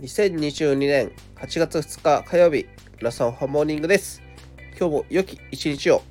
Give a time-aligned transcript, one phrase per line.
[0.00, 2.66] 2022年8月2日火曜日、
[2.98, 4.20] 皆さんハモーニングです。
[4.78, 6.02] 今日も良き一日を